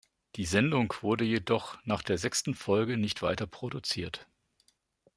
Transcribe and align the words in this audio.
Die 0.35 0.45
Sendung 0.45 0.91
wurde 1.01 1.23
jedoch 1.23 1.77
nach 1.85 2.01
der 2.01 2.17
sechsten 2.17 2.55
Folge 2.55 2.97
nicht 2.97 3.21
weiter 3.21 3.45
produziert. 3.45 4.25